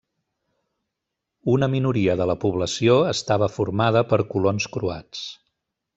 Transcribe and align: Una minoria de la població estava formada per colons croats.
Una 1.57 1.69
minoria 1.73 2.15
de 2.21 2.27
la 2.31 2.37
població 2.45 2.95
estava 3.11 3.51
formada 3.59 4.07
per 4.15 4.23
colons 4.35 4.71
croats. 4.79 5.25